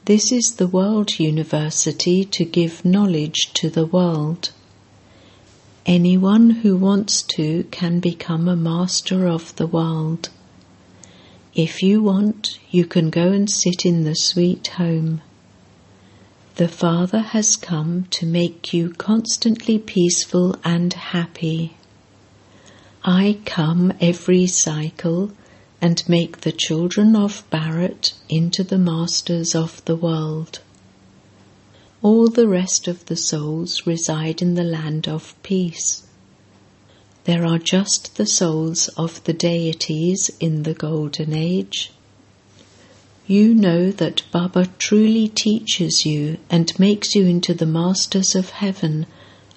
This 0.06 0.32
is 0.32 0.56
the 0.56 0.66
World 0.66 1.20
University 1.20 2.24
to 2.24 2.44
give 2.44 2.84
knowledge 2.84 3.52
to 3.54 3.70
the 3.70 3.86
world. 3.86 4.50
Anyone 5.86 6.50
who 6.50 6.76
wants 6.76 7.22
to 7.36 7.62
can 7.70 8.00
become 8.00 8.48
a 8.48 8.56
master 8.56 9.28
of 9.28 9.54
the 9.54 9.68
world. 9.68 10.30
If 11.54 11.84
you 11.84 12.02
want, 12.02 12.58
you 12.72 12.84
can 12.84 13.10
go 13.10 13.30
and 13.30 13.48
sit 13.48 13.86
in 13.86 14.02
the 14.02 14.16
sweet 14.16 14.66
home. 14.66 15.22
The 16.56 16.66
Father 16.66 17.20
has 17.20 17.54
come 17.54 18.06
to 18.10 18.26
make 18.26 18.74
you 18.74 18.90
constantly 18.90 19.78
peaceful 19.78 20.56
and 20.64 20.92
happy. 20.92 21.76
I 23.04 23.38
come 23.44 23.92
every 24.00 24.48
cycle 24.48 25.30
and 25.80 26.02
make 26.08 26.40
the 26.40 26.50
children 26.50 27.14
of 27.14 27.48
Bharat 27.50 28.14
into 28.28 28.64
the 28.64 28.78
masters 28.78 29.54
of 29.54 29.84
the 29.84 29.96
world. 29.96 30.58
All 32.02 32.26
the 32.26 32.48
rest 32.48 32.88
of 32.88 33.06
the 33.06 33.16
souls 33.16 33.86
reside 33.86 34.42
in 34.42 34.54
the 34.54 34.64
land 34.64 35.06
of 35.06 35.40
peace. 35.44 36.02
There 37.24 37.46
are 37.46 37.58
just 37.58 38.16
the 38.16 38.26
souls 38.26 38.88
of 38.98 39.24
the 39.24 39.32
deities 39.32 40.30
in 40.40 40.64
the 40.64 40.74
Golden 40.74 41.32
Age. 41.32 41.90
You 43.26 43.54
know 43.54 43.90
that 43.92 44.24
Baba 44.30 44.68
truly 44.78 45.28
teaches 45.28 46.04
you 46.04 46.36
and 46.50 46.78
makes 46.78 47.14
you 47.14 47.24
into 47.24 47.54
the 47.54 47.64
masters 47.64 48.34
of 48.34 48.50
heaven 48.50 49.06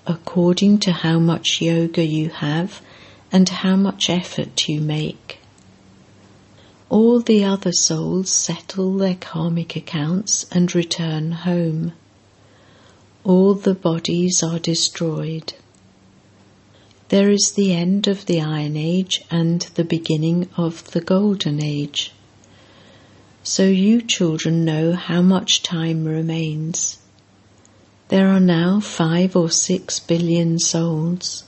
according 0.06 0.80
to 0.80 0.94
how 0.94 1.20
much 1.20 1.60
yoga 1.62 2.06
you 2.06 2.30
have 2.30 2.82
and 3.34 3.50
how 3.50 3.76
much 3.76 4.10
effort 4.10 4.70
you 4.70 4.80
make. 4.80 5.40
All 6.90 7.20
the 7.20 7.44
other 7.44 7.74
souls 7.74 8.30
settle 8.30 8.96
their 8.96 9.16
karmic 9.16 9.76
accounts 9.76 10.46
and 10.54 10.74
return 10.74 11.34
home. 11.34 11.92
All 13.26 13.54
the 13.54 13.76
bodies 13.76 14.42
are 14.42 14.60
destroyed. 14.60 15.54
There 17.10 17.32
is 17.32 17.54
the 17.56 17.74
end 17.74 18.06
of 18.10 18.26
the 18.26 18.42
Iron 18.42 18.76
Age 18.76 19.24
and 19.32 19.62
the 19.76 19.86
beginning 19.86 20.50
of 20.58 20.92
the 20.92 21.00
Golden 21.00 21.64
Age. 21.64 22.12
So 23.44 23.64
you 23.64 24.02
children 24.02 24.66
know 24.66 24.92
how 24.92 25.22
much 25.22 25.64
time 25.64 26.04
remains. 26.04 26.98
There 28.10 28.28
are 28.28 28.42
now 28.42 28.82
five 28.82 29.38
or 29.38 29.50
six 29.50 30.02
billion 30.02 30.60
souls. 30.60 31.46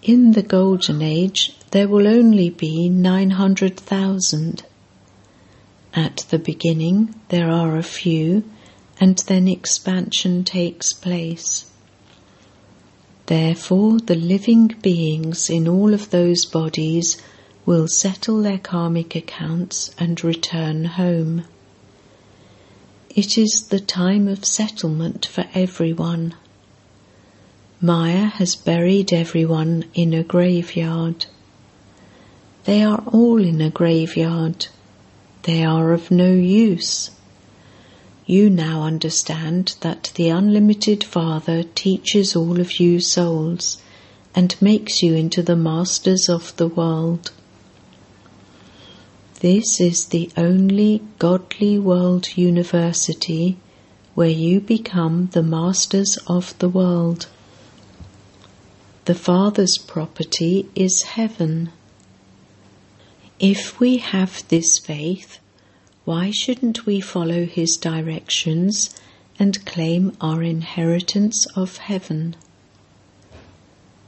In 0.00 0.32
the 0.32 0.44
Golden 0.44 1.02
Age, 1.02 1.56
there 1.72 1.88
will 1.88 2.06
only 2.06 2.50
be 2.50 2.88
900,000. 2.88 4.62
At 5.92 6.18
the 6.30 6.38
beginning, 6.38 7.20
there 7.30 7.50
are 7.50 7.76
a 7.76 7.82
few, 7.82 8.44
and 9.00 9.18
then 9.18 9.48
expansion 9.48 10.44
takes 10.44 10.92
place. 10.92 11.66
Therefore, 13.26 13.98
the 14.00 14.16
living 14.16 14.68
beings 14.82 15.48
in 15.48 15.68
all 15.68 15.94
of 15.94 16.10
those 16.10 16.44
bodies 16.44 17.16
will 17.64 17.86
settle 17.86 18.42
their 18.42 18.58
karmic 18.58 19.14
accounts 19.14 19.94
and 19.98 20.22
return 20.24 20.84
home. 20.84 21.44
It 23.14 23.38
is 23.38 23.68
the 23.68 23.80
time 23.80 24.26
of 24.26 24.44
settlement 24.44 25.26
for 25.26 25.44
everyone. 25.54 26.34
Maya 27.80 28.26
has 28.26 28.56
buried 28.56 29.12
everyone 29.12 29.84
in 29.94 30.14
a 30.14 30.22
graveyard. 30.22 31.26
They 32.64 32.82
are 32.82 33.02
all 33.06 33.44
in 33.44 33.60
a 33.60 33.70
graveyard. 33.70 34.66
They 35.42 35.64
are 35.64 35.92
of 35.92 36.10
no 36.10 36.32
use. 36.32 37.10
You 38.26 38.48
now 38.50 38.82
understand 38.84 39.74
that 39.80 40.12
the 40.14 40.28
unlimited 40.28 41.02
Father 41.02 41.64
teaches 41.64 42.36
all 42.36 42.60
of 42.60 42.78
you 42.78 43.00
souls 43.00 43.78
and 44.34 44.54
makes 44.62 45.02
you 45.02 45.14
into 45.14 45.42
the 45.42 45.56
masters 45.56 46.28
of 46.28 46.56
the 46.56 46.68
world. 46.68 47.32
This 49.40 49.80
is 49.80 50.06
the 50.06 50.30
only 50.36 51.02
godly 51.18 51.78
world 51.78 52.36
university 52.36 53.56
where 54.14 54.28
you 54.28 54.60
become 54.60 55.30
the 55.32 55.42
masters 55.42 56.16
of 56.28 56.56
the 56.60 56.68
world. 56.68 57.26
The 59.06 59.16
Father's 59.16 59.78
property 59.78 60.68
is 60.76 61.02
heaven. 61.02 61.72
If 63.40 63.80
we 63.80 63.96
have 63.96 64.46
this 64.46 64.78
faith, 64.78 65.40
why 66.04 66.30
shouldn't 66.30 66.84
we 66.84 67.00
follow 67.00 67.46
His 67.46 67.76
directions 67.76 68.90
and 69.38 69.64
claim 69.64 70.16
our 70.20 70.42
inheritance 70.42 71.46
of 71.54 71.76
heaven? 71.76 72.36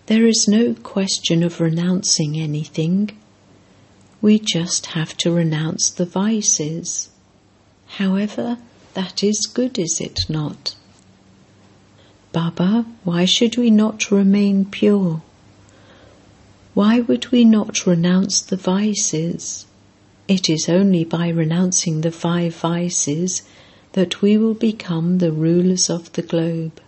There 0.07 0.26
is 0.26 0.46
no 0.48 0.74
question 0.74 1.42
of 1.42 1.61
renouncing 1.61 2.37
anything. 2.37 3.16
We 4.20 4.38
just 4.38 4.87
have 4.87 5.16
to 5.18 5.30
renounce 5.30 5.90
the 5.90 6.04
vices. 6.04 7.11
However, 7.87 8.59
that 8.94 9.22
is 9.22 9.46
good, 9.46 9.78
is 9.78 10.00
it 10.00 10.20
not? 10.28 10.74
Baba, 12.33 12.87
why 13.04 13.24
should 13.24 13.57
we 13.57 13.70
not 13.70 14.11
remain 14.11 14.64
pure? 14.64 15.22
Why 16.74 17.00
would 17.00 17.28
we 17.28 17.44
not 17.44 17.87
renounce 17.87 18.42
the 18.42 18.57
vices? 18.57 19.66
It 20.26 20.48
is 20.48 20.68
only 20.68 21.04
by 21.04 21.28
renouncing 21.28 22.00
the 22.00 22.10
five 22.10 22.54
vices 22.56 23.42
that 23.92 24.22
we 24.22 24.37
will 24.38 24.54
become 24.54 25.18
the 25.18 25.32
rulers 25.32 25.90
of 25.90 26.12
the 26.12 26.22
globe. 26.22 26.80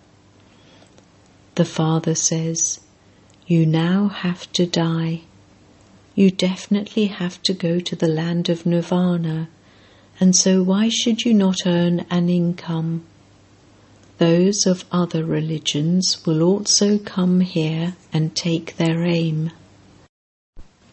The 1.57 1.65
Father 1.65 2.15
says, 2.15 2.81
You 3.47 3.67
now 3.67 4.09
have 4.09 4.51
to 4.53 4.67
die. 4.67 5.23
You 6.15 6.31
definitely 6.31 7.07
have 7.07 7.43
to 7.43 7.53
go 7.53 7.79
to 7.81 7.97
the 7.97 8.09
land 8.09 8.49
of 8.49 8.65
Nirvana, 8.65 9.49
and 10.19 10.35
so 10.35 10.63
why 10.63 10.89
should 10.89 11.25
you 11.25 11.35
not 11.35 11.67
earn 11.67 12.07
an 12.11 12.29
income? 12.29 13.05
those 14.19 14.67
of 14.67 14.85
other 14.91 15.25
religions 15.25 16.25
will 16.25 16.43
also 16.43 16.99
come 16.99 17.41
here 17.41 17.97
and 18.13 18.35
take 18.35 18.77
their 18.77 19.05
aim. 19.05 19.51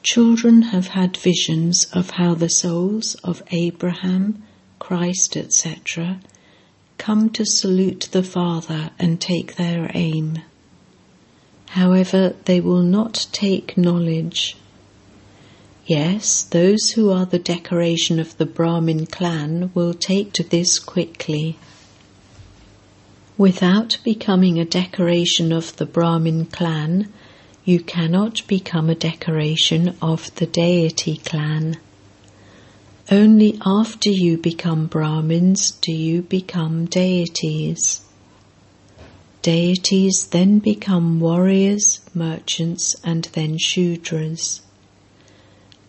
Children 0.04 0.64
have 0.64 0.88
had 0.88 1.16
visions 1.16 1.86
of 1.94 2.10
how 2.12 2.34
the 2.34 2.50
souls 2.50 3.16
of 3.24 3.42
Abraham, 3.52 4.44
Christ, 4.78 5.38
etc., 5.38 6.20
come 6.98 7.30
to 7.30 7.46
salute 7.46 8.10
the 8.12 8.22
Father 8.22 8.92
and 9.00 9.22
take 9.22 9.56
their 9.56 9.90
aim. 9.94 10.40
However, 11.68 12.36
they 12.44 12.60
will 12.60 12.84
not 12.84 13.28
take 13.32 13.78
knowledge. 13.78 14.58
Yes, 15.86 16.44
those 16.44 16.92
who 16.92 17.10
are 17.10 17.26
the 17.26 17.40
decoration 17.40 18.20
of 18.20 18.38
the 18.38 18.46
Brahmin 18.46 19.06
clan 19.06 19.72
will 19.74 19.94
take 19.94 20.34
to 20.34 20.44
this 20.44 20.80
quickly. 20.80 21.58
Without 23.38 23.98
becoming 24.04 24.60
a 24.60 24.66
decoration 24.66 25.54
of 25.54 25.78
the 25.78 25.86
Brahmin 25.86 26.48
clan, 26.48 27.12
you 27.66 27.80
cannot 27.80 28.46
become 28.48 28.90
a 28.90 28.96
decoration 28.96 29.96
of 30.02 30.34
the 30.36 30.46
deity 30.46 31.18
clan. 31.18 31.78
Only 33.10 33.58
after 33.66 34.10
you 34.10 34.38
become 34.38 34.88
Brahmins 34.88 35.72
do 35.72 35.94
you 35.94 36.22
become 36.22 36.86
deities. 36.86 38.02
Deities 39.42 40.28
then 40.28 40.60
become 40.60 41.20
warriors, 41.20 42.02
merchants, 42.14 42.96
and 43.04 43.26
then 43.34 43.58
Shudras. 43.58 44.62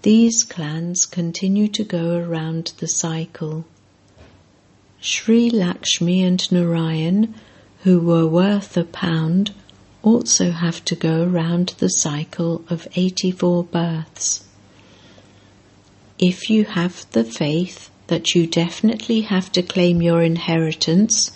These 0.02 0.42
clans 0.44 1.06
continue 1.06 1.68
to 1.68 1.84
go 1.84 2.16
around 2.16 2.72
the 2.78 2.88
cycle. 2.88 3.64
Sri 5.00 5.50
Lakshmi 5.50 6.22
and 6.22 6.50
Narayan, 6.52 7.34
who 7.82 8.00
were 8.00 8.26
worth 8.26 8.76
a 8.76 8.84
pound, 8.84 9.52
also 10.04 10.50
have 10.50 10.84
to 10.84 10.94
go 10.94 11.24
round 11.24 11.74
the 11.78 11.88
cycle 11.88 12.62
of 12.68 12.86
84 12.94 13.64
births. 13.64 14.44
If 16.18 16.50
you 16.50 16.64
have 16.64 17.06
the 17.12 17.24
faith 17.24 17.90
that 18.08 18.34
you 18.34 18.46
definitely 18.46 19.22
have 19.22 19.50
to 19.52 19.62
claim 19.62 20.02
your 20.02 20.22
inheritance 20.22 21.32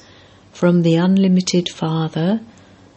from 0.52 0.83
the 0.83 0.96
unlimited 0.96 1.70
Father, 1.70 2.40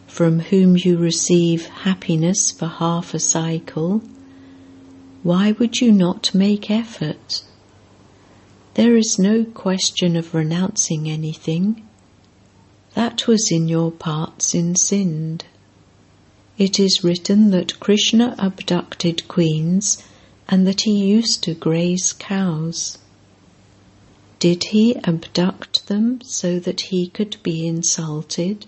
from 0.06 0.40
whom 0.40 0.76
you 0.76 0.98
receive 0.98 1.66
happiness 1.66 2.50
for 2.50 2.66
half 2.66 3.14
a 3.14 3.18
cycle, 3.18 4.02
why 5.22 5.52
would 5.52 5.80
you 5.80 5.90
not 5.90 6.34
make 6.34 6.70
effort? 6.70 7.42
There 8.74 8.96
is 8.96 9.18
no 9.18 9.44
question 9.44 10.16
of 10.16 10.34
renouncing 10.34 11.08
anything. 11.08 11.86
That 12.94 13.26
was 13.26 13.50
in 13.50 13.68
your 13.68 13.90
parts 13.90 14.54
in 14.54 14.76
Sindh. 14.76 15.44
It 16.58 16.78
is 16.78 17.02
written 17.02 17.50
that 17.50 17.80
Krishna 17.80 18.34
abducted 18.38 19.26
queens 19.28 20.02
and 20.48 20.66
that 20.66 20.82
he 20.82 20.92
used 20.92 21.42
to 21.44 21.54
graze 21.54 22.12
cows. 22.12 22.98
Did 24.38 24.64
he 24.64 24.96
abduct 24.96 25.86
them 25.86 26.20
so 26.22 26.58
that 26.58 26.82
he 26.92 27.08
could 27.08 27.36
be 27.42 27.66
insulted? 27.66 28.66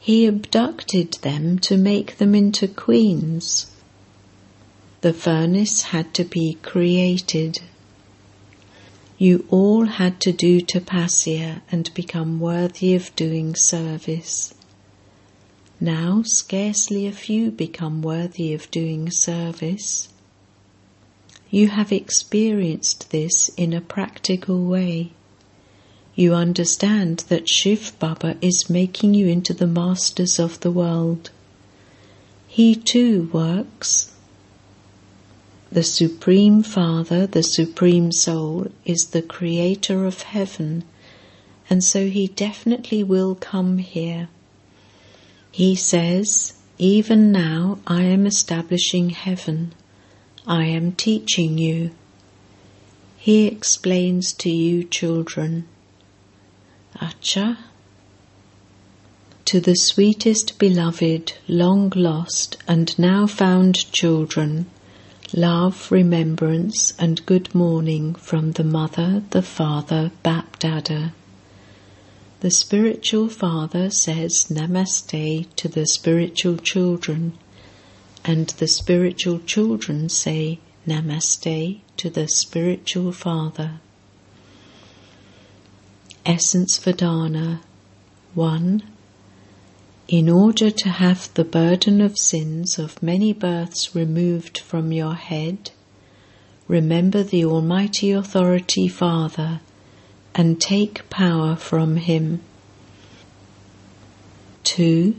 He 0.00 0.26
abducted 0.26 1.12
them 1.22 1.58
to 1.60 1.76
make 1.76 2.18
them 2.18 2.34
into 2.34 2.66
queens. 2.66 3.66
The 5.02 5.12
furnace 5.12 5.82
had 5.82 6.12
to 6.14 6.24
be 6.24 6.58
created 6.62 7.60
you 9.22 9.46
all 9.50 9.84
had 9.84 10.20
to 10.20 10.32
do 10.32 10.60
tapasya 10.60 11.62
and 11.70 11.94
become 11.94 12.40
worthy 12.40 12.92
of 12.96 13.14
doing 13.14 13.54
service. 13.54 14.52
Now 15.82 16.22
scarcely 16.24 17.08
a 17.08 17.12
few 17.12 17.50
become 17.50 18.02
worthy 18.02 18.54
of 18.54 18.70
doing 18.70 19.10
service. 19.10 20.08
You 21.50 21.70
have 21.70 21.90
experienced 21.90 23.10
this 23.10 23.48
in 23.56 23.72
a 23.72 23.80
practical 23.80 24.64
way. 24.64 25.10
You 26.14 26.34
understand 26.34 27.24
that 27.30 27.48
Shiv 27.48 27.98
Baba 27.98 28.36
is 28.40 28.70
making 28.70 29.14
you 29.14 29.26
into 29.26 29.52
the 29.52 29.66
masters 29.66 30.38
of 30.38 30.60
the 30.60 30.70
world. 30.70 31.30
He 32.46 32.76
too 32.76 33.28
works 33.32 34.12
the 35.72 35.82
Supreme 35.82 36.62
Father, 36.62 37.26
the 37.26 37.42
Supreme 37.42 38.12
Soul, 38.12 38.68
is 38.84 39.06
the 39.06 39.22
creator 39.22 40.06
of 40.06 40.22
heaven, 40.22 40.84
and 41.68 41.82
so 41.82 42.06
he 42.06 42.28
definitely 42.28 43.02
will 43.02 43.34
come 43.34 43.78
here. 43.78 44.28
He 45.52 45.76
says, 45.76 46.54
Even 46.78 47.30
now 47.30 47.78
I 47.86 48.04
am 48.04 48.26
establishing 48.26 49.10
heaven. 49.10 49.74
I 50.46 50.64
am 50.64 50.92
teaching 50.92 51.58
you. 51.58 51.90
He 53.18 53.46
explains 53.46 54.32
to 54.32 54.50
you, 54.50 54.82
children. 54.82 55.68
Acha. 56.96 57.58
To 59.44 59.60
the 59.60 59.74
sweetest 59.74 60.58
beloved, 60.58 61.34
long 61.46 61.92
lost, 61.94 62.56
and 62.66 62.98
now 62.98 63.26
found 63.26 63.92
children, 63.92 64.66
love, 65.34 65.92
remembrance, 65.92 66.94
and 66.98 67.24
good 67.26 67.54
morning 67.54 68.14
from 68.14 68.52
the 68.52 68.64
Mother, 68.64 69.22
the 69.30 69.42
Father, 69.42 70.10
Bapdada. 70.24 71.12
The 72.42 72.50
spiritual 72.50 73.28
father 73.28 73.88
says 73.88 74.46
Namaste 74.50 75.46
to 75.54 75.68
the 75.68 75.86
spiritual 75.86 76.56
children, 76.56 77.34
and 78.24 78.48
the 78.48 78.66
spiritual 78.66 79.38
children 79.38 80.08
say 80.08 80.58
Namaste 80.84 81.78
to 81.98 82.10
the 82.10 82.26
spiritual 82.26 83.12
father. 83.12 83.78
Essence 86.26 86.76
for 86.76 86.92
Dharna 86.92 87.60
1 88.34 88.82
in 90.08 90.28
order 90.28 90.72
to 90.72 90.88
have 90.88 91.32
the 91.34 91.44
burden 91.44 92.00
of 92.00 92.18
sins 92.18 92.76
of 92.76 93.00
many 93.00 93.32
births 93.32 93.94
removed 93.94 94.58
from 94.58 94.90
your 94.90 95.14
head, 95.14 95.70
remember 96.66 97.22
the 97.22 97.44
Almighty 97.44 98.10
Authority 98.10 98.88
Father 98.88 99.60
and 100.34 100.60
take 100.60 101.08
power 101.10 101.56
from 101.56 101.96
Him. 101.96 102.40
2. 104.64 105.16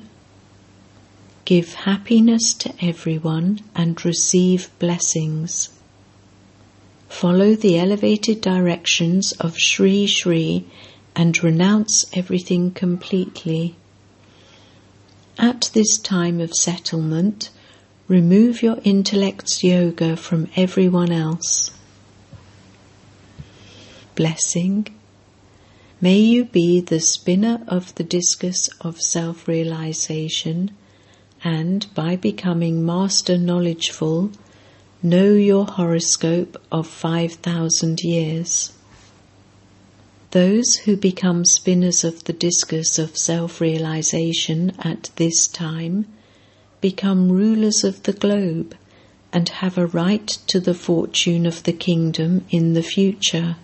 Give 1.46 1.74
happiness 1.74 2.54
to 2.54 2.74
everyone 2.82 3.60
and 3.76 4.04
receive 4.06 4.70
blessings. 4.80 5.70
Follow 7.10 7.54
the 7.54 7.78
elevated 7.78 8.42
directions 8.42 9.34
of 9.34 9.60
Sri 9.60 10.08
Sri 10.08 10.66
and 11.16 11.44
renounce 11.44 12.06
everything 12.14 12.72
completely. 12.72 13.76
At 15.38 15.70
this 15.74 15.98
time 15.98 16.40
of 16.40 16.54
settlement, 16.54 17.50
remove 18.08 18.64
your 18.64 18.78
intellect's 18.84 19.64
yoga 19.64 20.16
from 20.16 20.50
everyone 20.56 21.12
else. 21.12 21.72
Blessing. 24.16 24.88
May 26.04 26.20
you 26.20 26.44
be 26.44 26.82
the 26.82 27.00
spinner 27.00 27.62
of 27.66 27.96
the 27.96 28.04
discus 28.04 28.68
of 28.82 29.02
self 29.02 29.48
realization 29.48 30.72
and, 31.46 31.88
by 31.96 32.18
becoming 32.18 32.86
master 32.86 33.38
knowledgeful, 33.38 34.30
know 35.02 35.32
your 35.32 35.66
horoscope 35.66 36.62
of 36.74 36.88
5,000 36.88 38.02
years. 38.02 38.74
Those 40.32 40.76
who 40.84 40.98
become 40.98 41.46
spinners 41.46 42.04
of 42.04 42.26
the 42.26 42.34
discus 42.34 43.00
of 43.00 43.18
self 43.18 43.62
realization 43.62 44.74
at 44.80 45.10
this 45.16 45.48
time 45.48 46.06
become 46.82 47.32
rulers 47.32 47.86
of 47.86 48.04
the 48.04 48.12
globe 48.12 48.76
and 49.32 49.48
have 49.48 49.78
a 49.78 49.88
right 49.88 50.28
to 50.48 50.60
the 50.60 50.74
fortune 50.74 51.46
of 51.46 51.64
the 51.64 51.72
kingdom 51.72 52.44
in 52.50 52.74
the 52.74 52.84
future. 52.84 53.56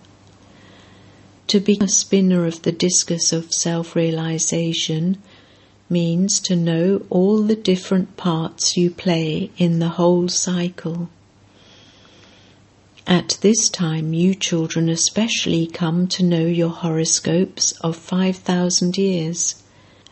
To 1.50 1.58
be 1.58 1.78
a 1.80 1.88
spinner 1.88 2.46
of 2.46 2.62
the 2.62 2.70
discus 2.70 3.32
of 3.32 3.52
self 3.52 3.96
realization 3.96 5.20
means 5.88 6.38
to 6.42 6.54
know 6.54 7.04
all 7.10 7.42
the 7.42 7.56
different 7.56 8.16
parts 8.16 8.76
you 8.76 8.88
play 8.88 9.50
in 9.58 9.80
the 9.80 9.88
whole 9.88 10.28
cycle. 10.28 11.08
At 13.04 13.36
this 13.40 13.68
time, 13.68 14.14
you 14.14 14.36
children 14.36 14.88
especially 14.88 15.66
come 15.66 16.06
to 16.14 16.22
know 16.22 16.46
your 16.46 16.70
horoscopes 16.70 17.72
of 17.80 17.96
5,000 17.96 18.96
years 18.96 19.60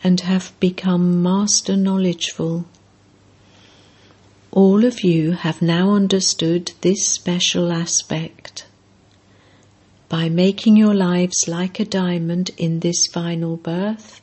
and 0.03 0.19
have 0.19 0.51
become 0.59 1.23
master 1.23 1.77
knowledgeful. 1.77 2.65
All 4.51 4.83
of 4.83 5.05
you 5.05 5.31
have 5.31 5.61
now 5.61 5.93
understood 5.93 6.73
this 6.81 7.07
special 7.07 7.71
aspect. 7.71 8.65
By 10.09 10.27
making 10.27 10.75
your 10.75 10.95
lives 10.95 11.47
like 11.47 11.79
a 11.79 11.85
diamond 11.85 12.49
in 12.57 12.79
this 12.79 13.05
final 13.05 13.57
birth, 13.57 14.21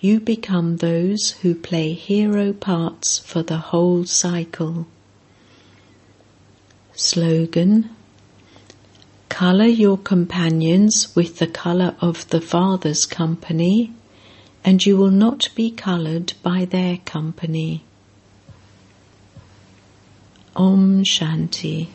you 0.00 0.20
become 0.20 0.76
those 0.76 1.30
who 1.40 1.54
play 1.54 1.94
hero 1.94 2.52
parts 2.52 3.18
for 3.18 3.42
the 3.42 3.56
whole 3.56 4.04
cycle. 4.04 4.86
Slogan 6.94 7.88
Colour 9.30 9.64
your 9.64 9.96
companions 9.96 11.16
with 11.16 11.38
the 11.38 11.46
colour 11.46 11.96
of 12.02 12.28
the 12.28 12.42
Father's 12.42 13.06
company, 13.06 13.94
and 14.62 14.84
you 14.84 14.98
will 14.98 15.10
not 15.10 15.48
be 15.54 15.70
coloured 15.70 16.34
by 16.42 16.66
their 16.66 16.98
company. 16.98 17.82
Om 20.54 21.02
Shanti. 21.02 21.88